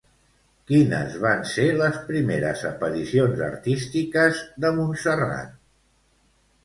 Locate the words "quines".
0.69-1.17